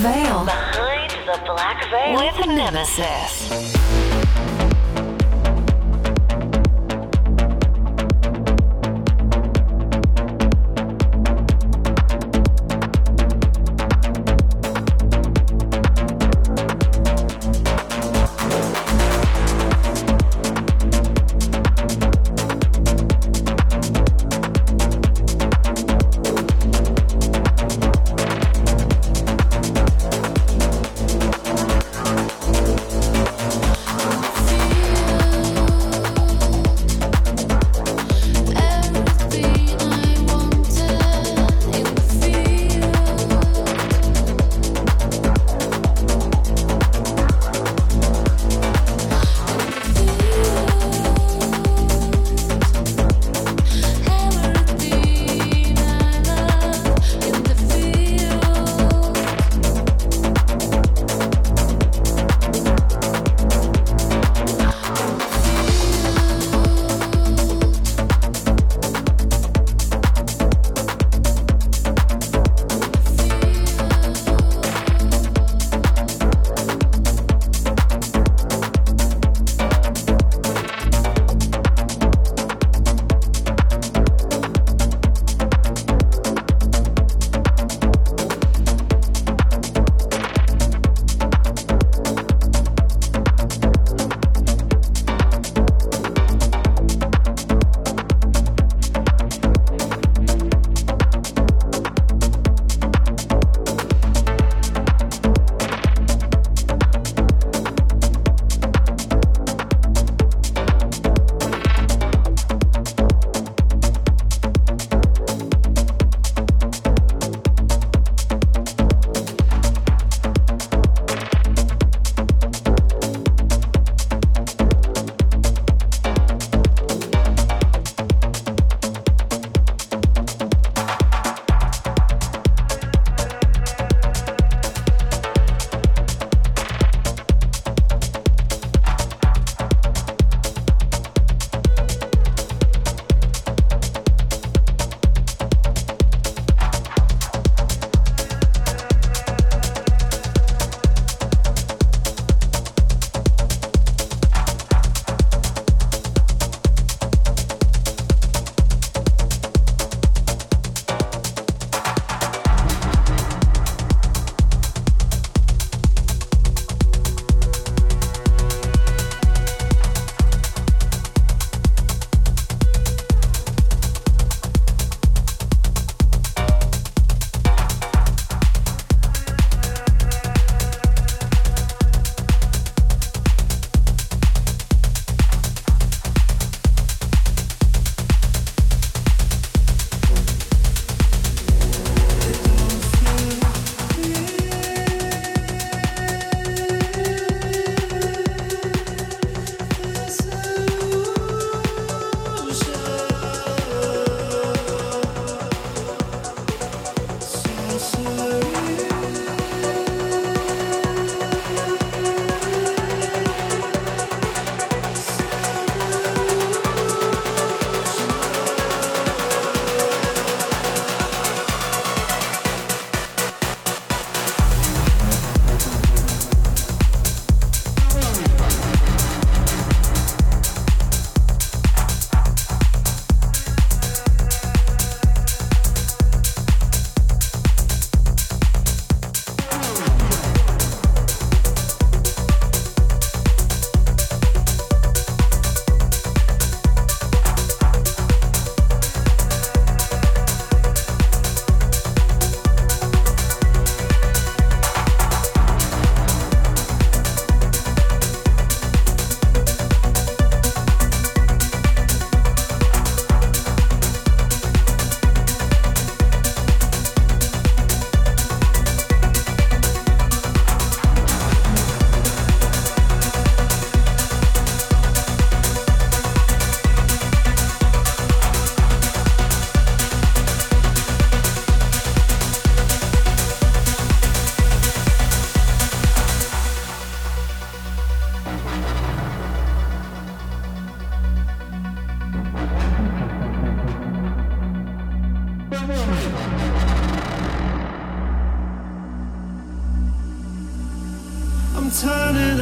[0.00, 0.46] Veil.
[0.46, 3.79] Behind the Black Veil with Nemesis.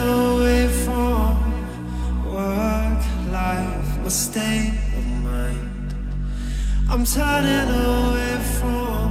[0.09, 1.37] Away from
[2.25, 5.95] work, life, my state of mind.
[6.91, 9.09] I'm turning away from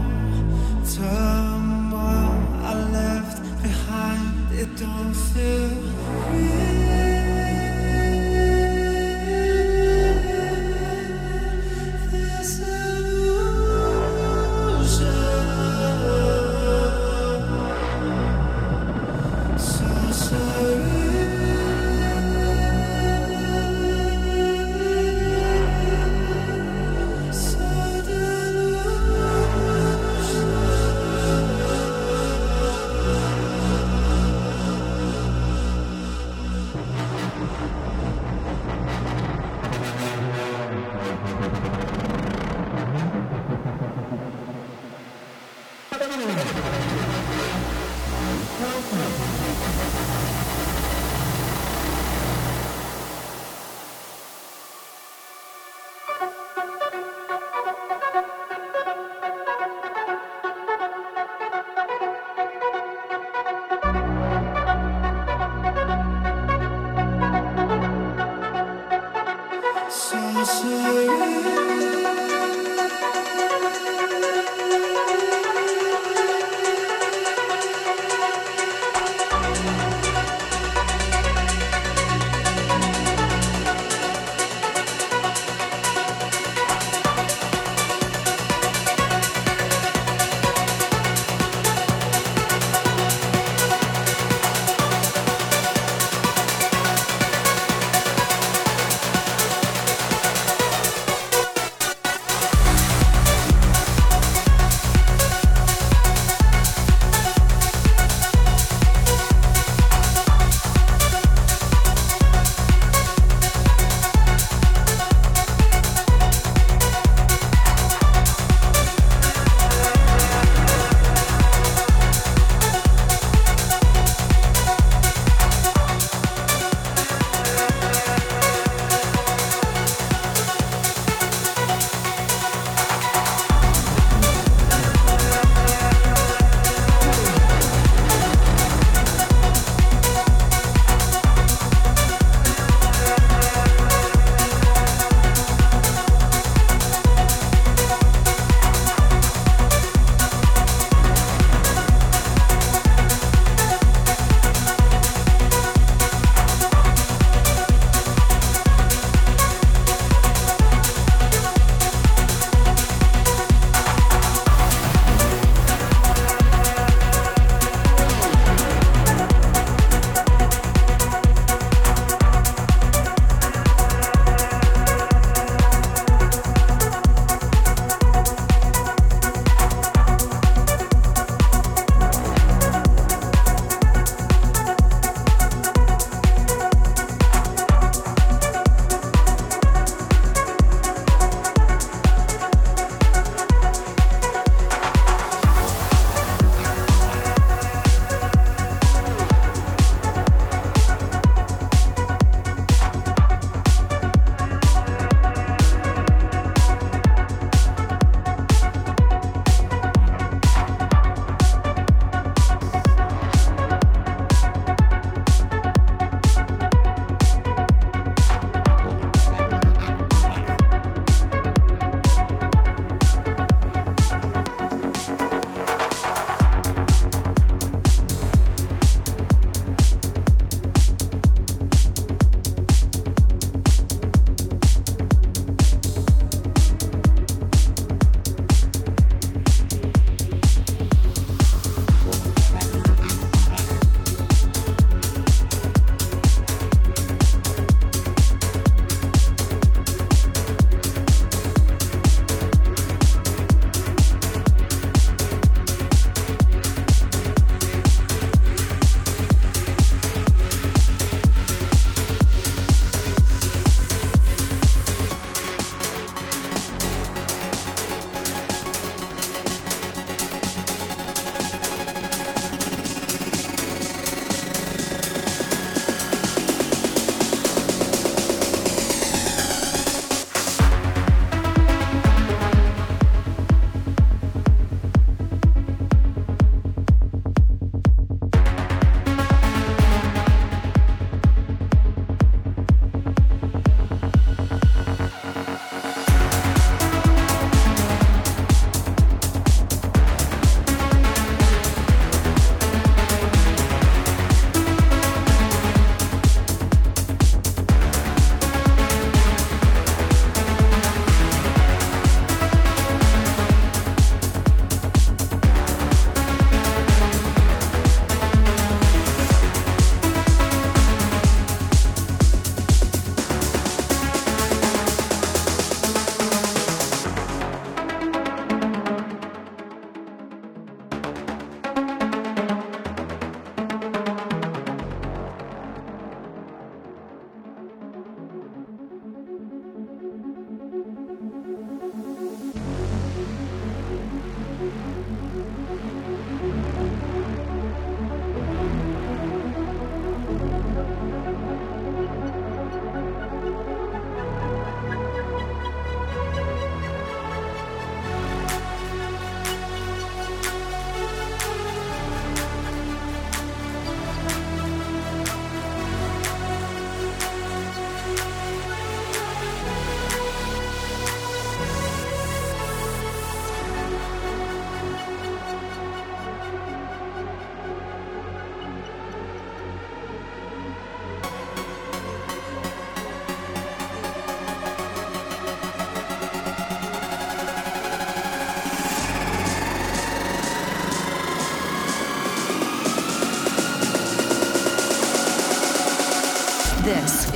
[0.95, 2.37] turmoil
[2.71, 4.51] I left behind.
[4.61, 5.96] It don't feel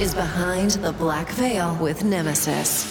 [0.01, 2.90] is Behind the Black Veil with Nemesis.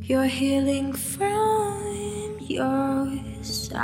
[0.00, 3.80] You're healing from yourself.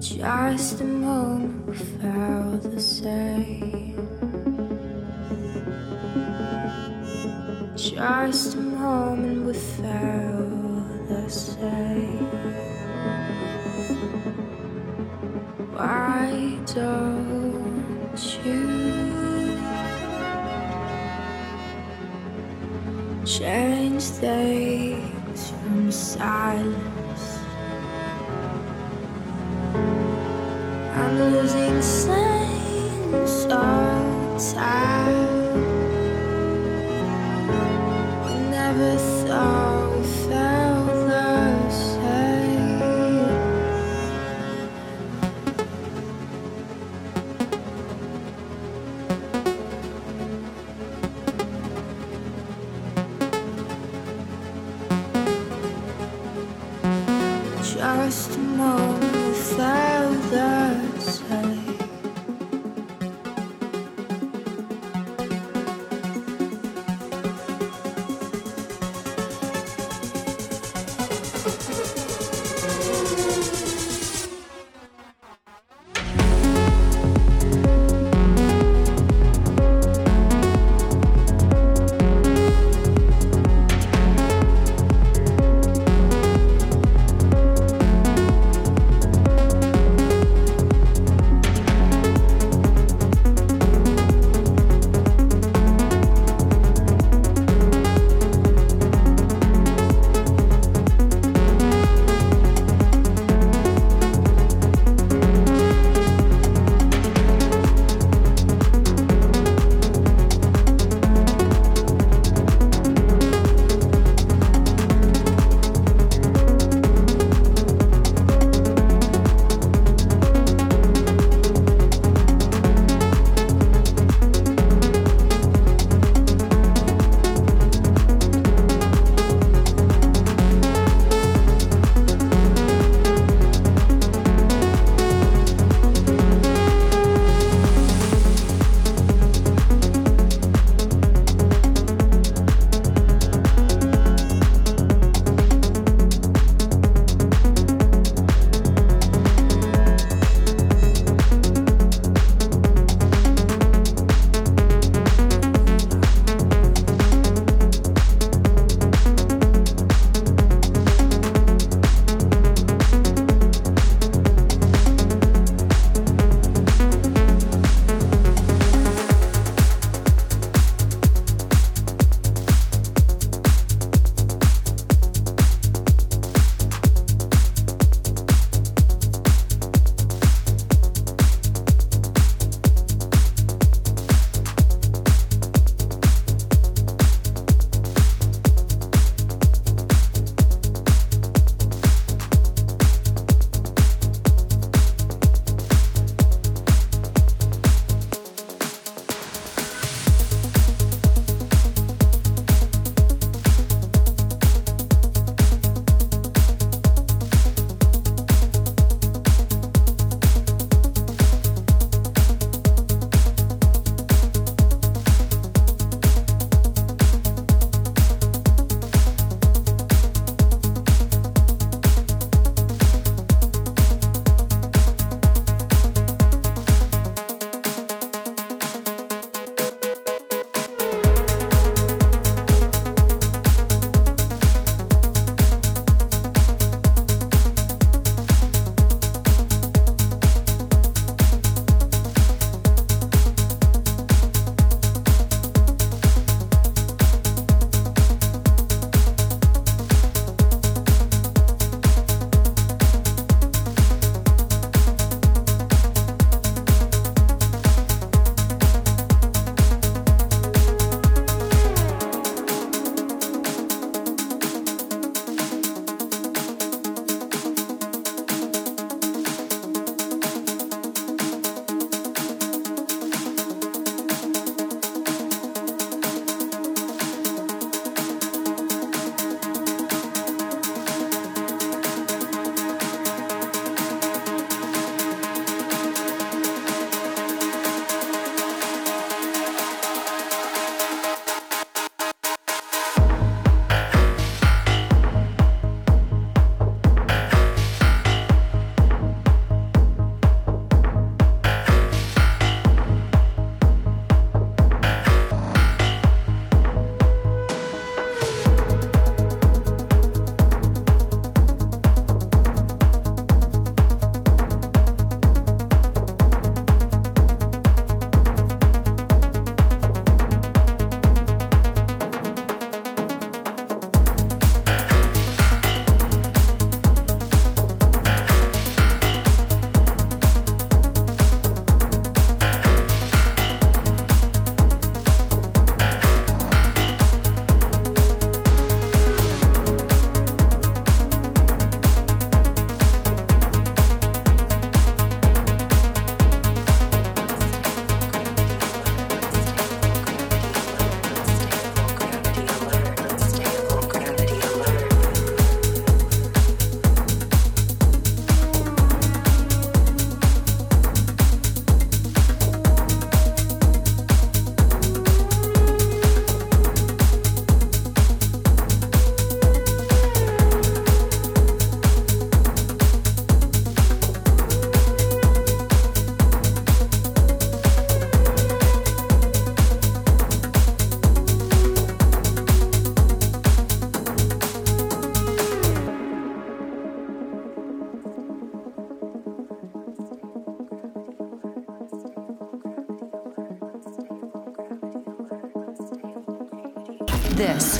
[0.00, 3.94] Just a moment felt the same.
[7.76, 12.26] Just a moment we felt the same.
[15.74, 17.17] Why don't
[18.26, 18.98] you?
[23.28, 27.38] change things from silence.
[30.94, 35.28] I'm losing sense of time.
[38.24, 38.98] I never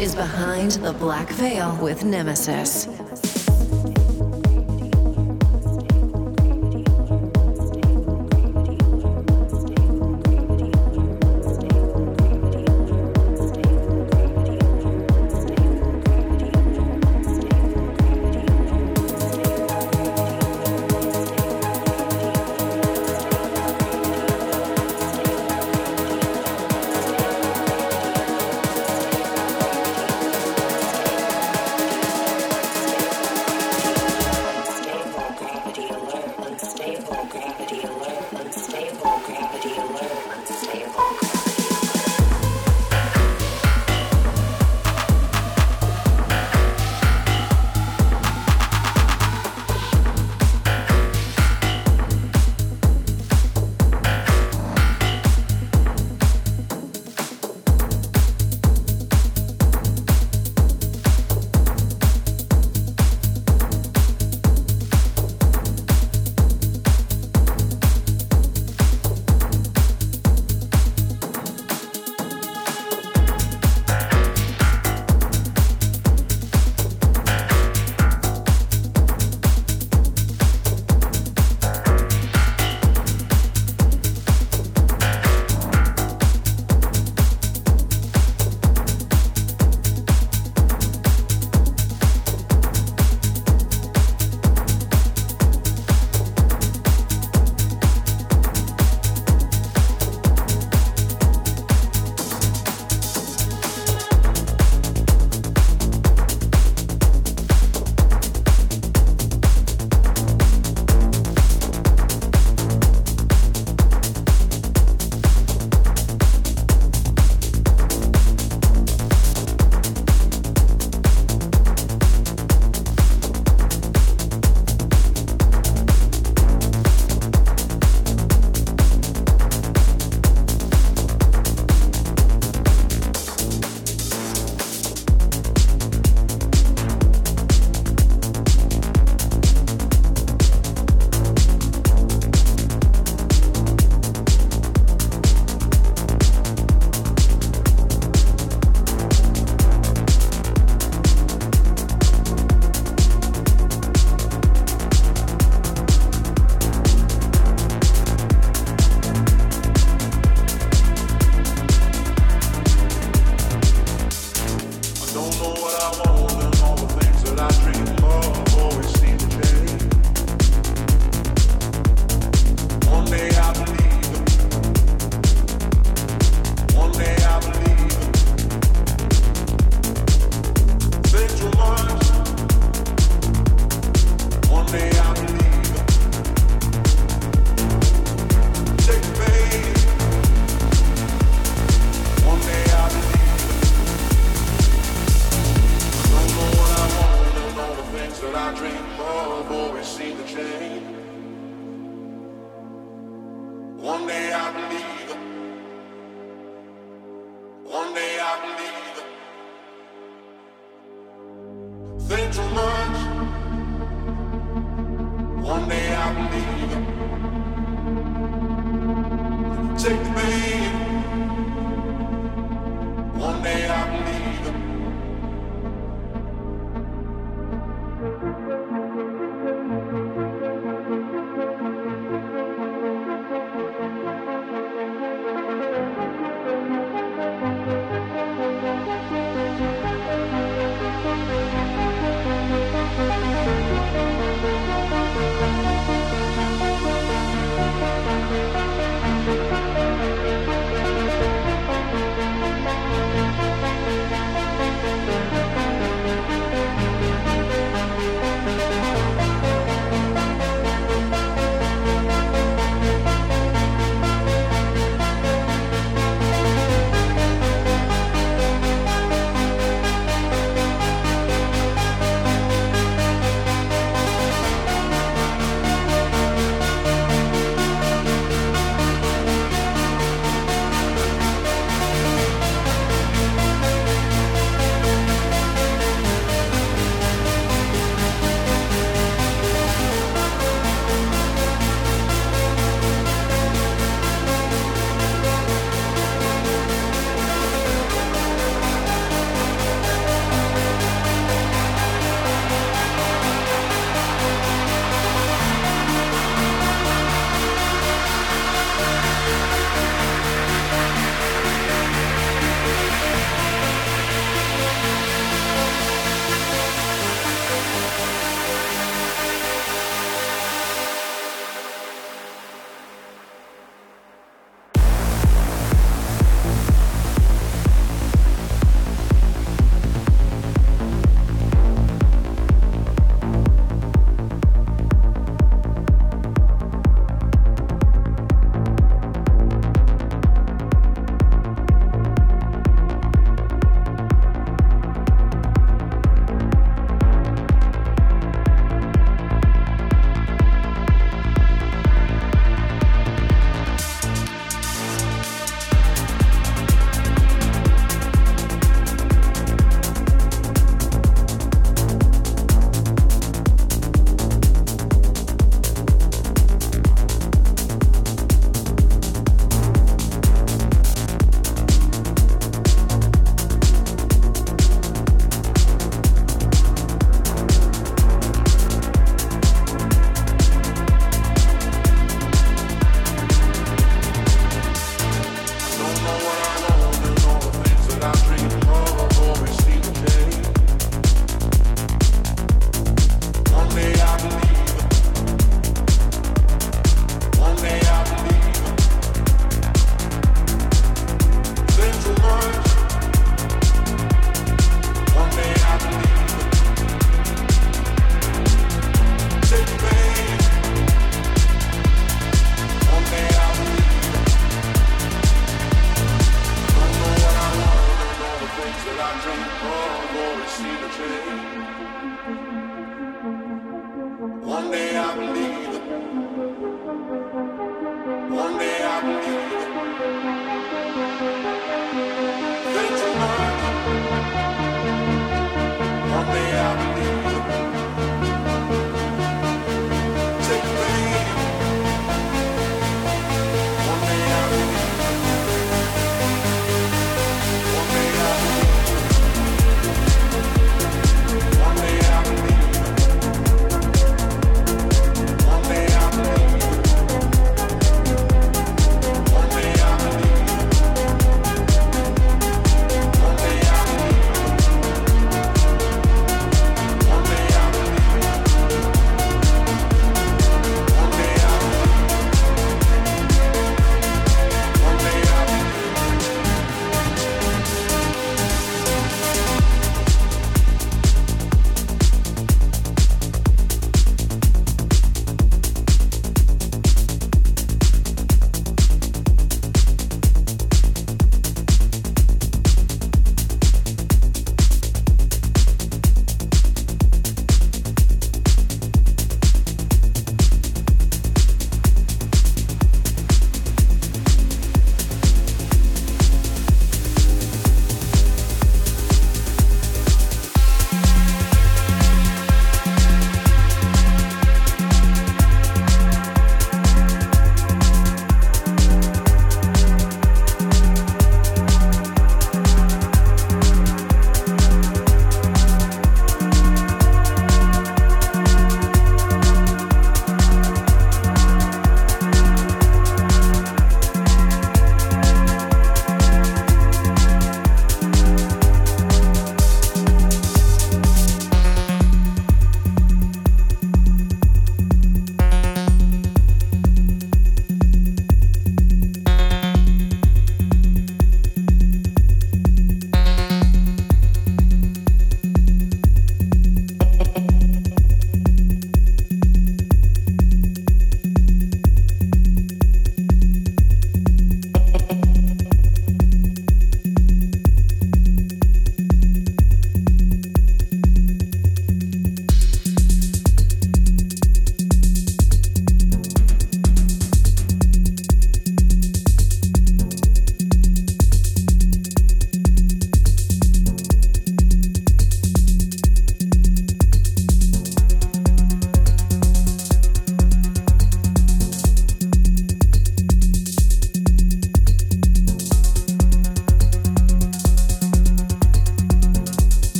[0.00, 2.89] is Behind the Black Veil with Nemesis.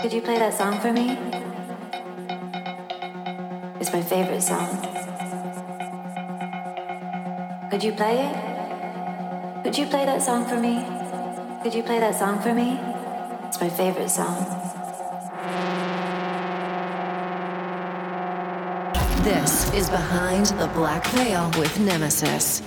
[0.00, 1.18] Could you play that song for me?
[3.80, 4.68] It's my favorite song.
[7.68, 9.64] Could you play it?
[9.64, 10.86] Could you play that song for me?
[11.64, 12.78] Could you play that song for me?
[13.48, 14.38] It's my favorite song.
[19.24, 22.62] This is Behind the Black Veil with Nemesis.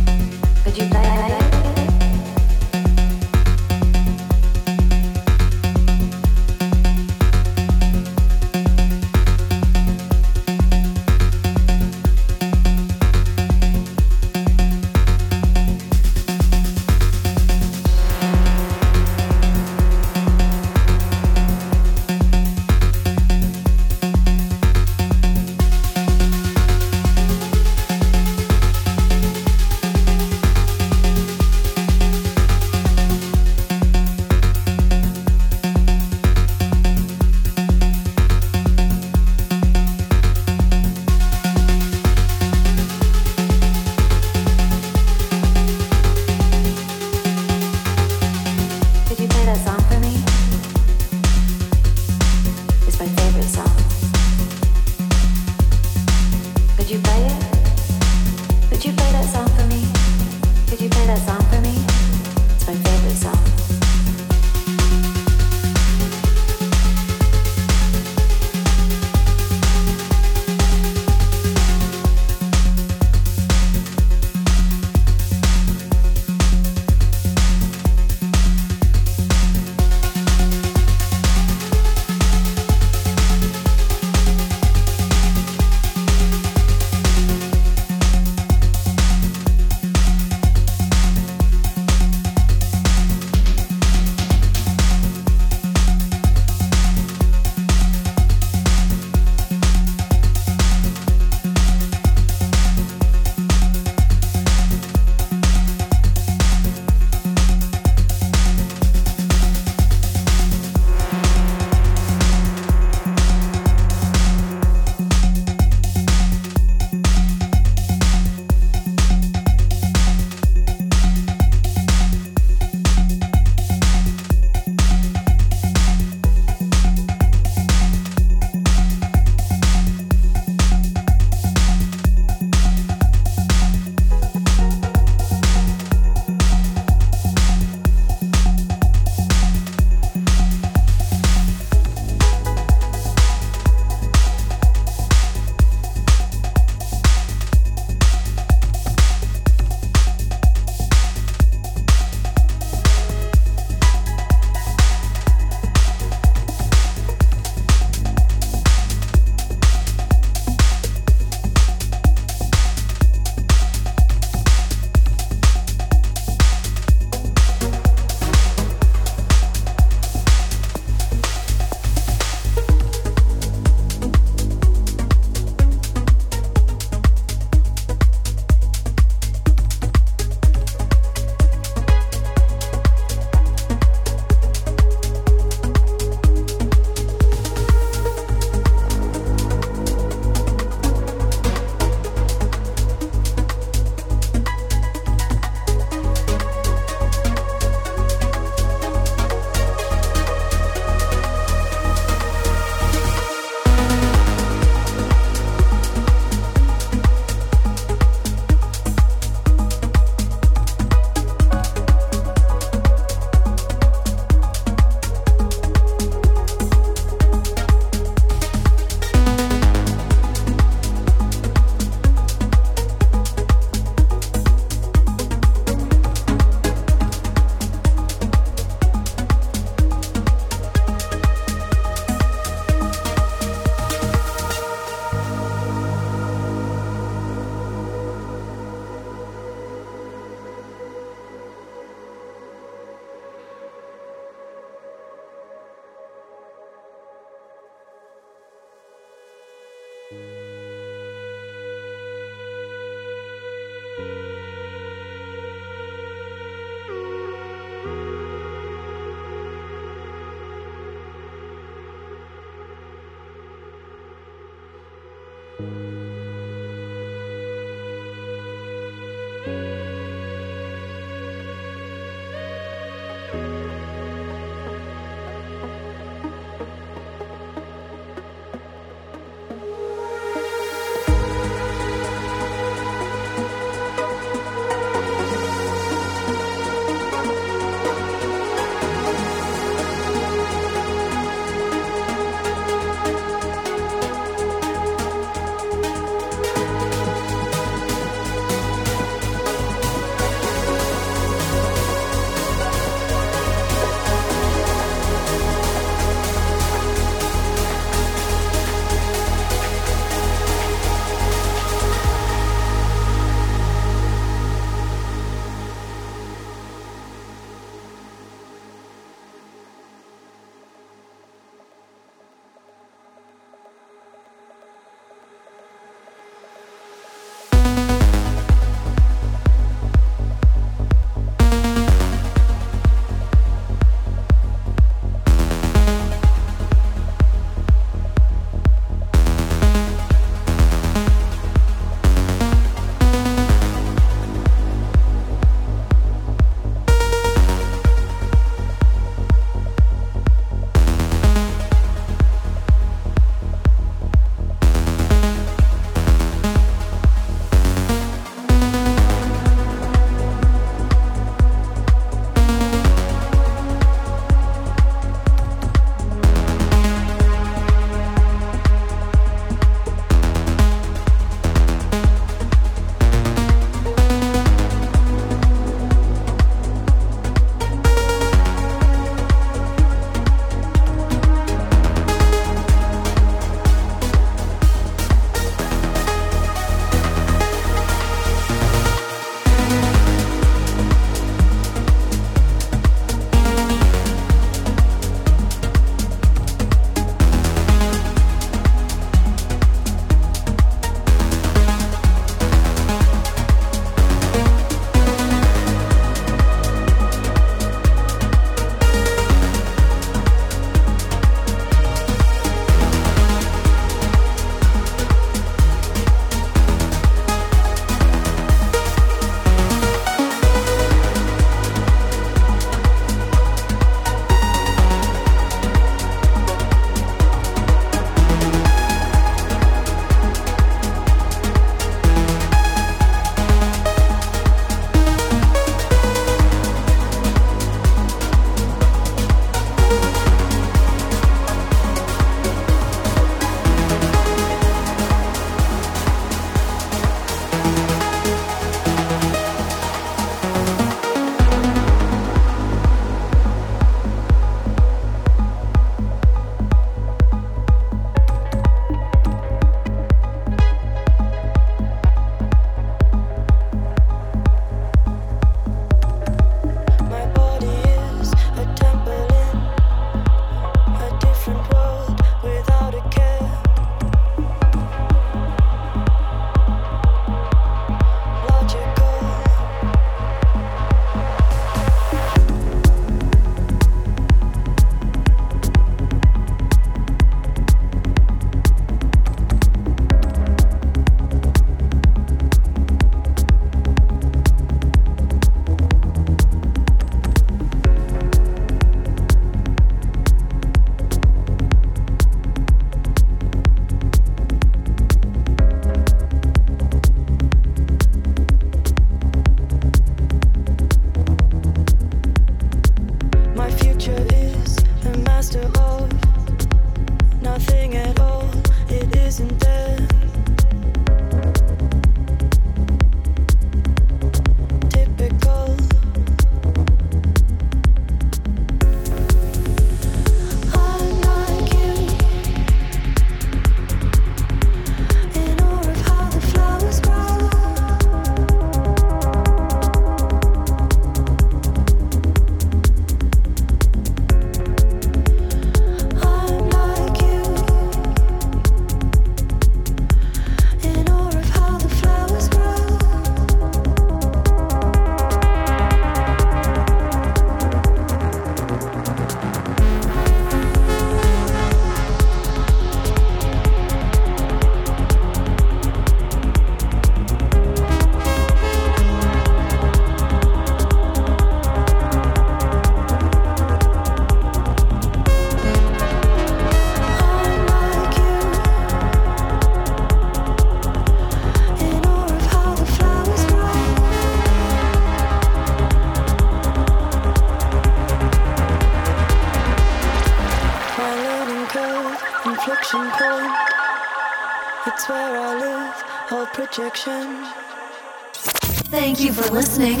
[599.78, 600.00] Listening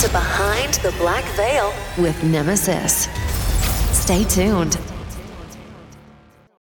[0.00, 3.04] to Behind the Black Veil with Nemesis.
[3.96, 4.91] Stay tuned.